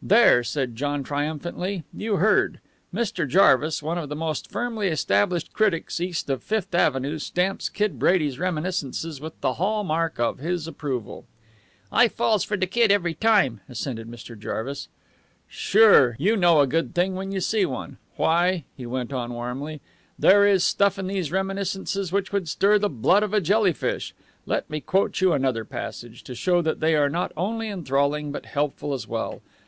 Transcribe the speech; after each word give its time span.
"There!" 0.00 0.44
said 0.44 0.76
John 0.76 1.02
triumphantly. 1.02 1.82
"You 1.92 2.18
heard? 2.18 2.60
Mr. 2.94 3.26
Jarvis, 3.28 3.82
one 3.82 3.98
of 3.98 4.08
the 4.08 4.14
most 4.14 4.48
firmly 4.48 4.86
established 4.86 5.52
critics 5.52 6.00
east 6.00 6.30
of 6.30 6.44
Fifth 6.44 6.72
Avenue 6.72 7.18
stamps 7.18 7.68
Kid 7.68 7.98
Brady's 7.98 8.38
reminiscences 8.38 9.20
with 9.20 9.40
the 9.40 9.54
hall 9.54 9.82
mark 9.82 10.20
of 10.20 10.38
his 10.38 10.68
approval." 10.68 11.24
"I 11.90 12.06
falls 12.06 12.44
fer 12.44 12.54
de 12.54 12.64
Kid 12.68 12.92
every 12.92 13.14
time," 13.14 13.60
assented 13.68 14.06
Mr. 14.08 14.38
Jarvis. 14.38 14.86
"Sure! 15.48 16.14
You 16.16 16.36
know 16.36 16.60
a 16.60 16.68
good 16.68 16.94
thing 16.94 17.16
when 17.16 17.32
you 17.32 17.40
see 17.40 17.66
one. 17.66 17.96
Why," 18.14 18.62
he 18.76 18.86
went 18.86 19.12
on 19.12 19.32
warmly, 19.34 19.80
"there 20.16 20.46
is 20.46 20.62
stuff 20.62 20.96
in 20.96 21.08
these 21.08 21.32
reminiscences 21.32 22.12
which 22.12 22.30
would 22.30 22.48
stir 22.48 22.78
the 22.78 22.88
blood 22.88 23.24
of 23.24 23.34
a 23.34 23.40
jellyfish. 23.40 24.14
Let 24.46 24.70
me 24.70 24.80
quote 24.80 25.20
you 25.20 25.32
another 25.32 25.64
passage, 25.64 26.22
to 26.22 26.36
show 26.36 26.62
that 26.62 26.78
they 26.78 26.94
are 26.94 27.08
not 27.10 27.32
only 27.36 27.68
enthralling, 27.68 28.30
but 28.30 28.46
helpful 28.46 28.92
as 28.94 29.08
well. 29.08 29.42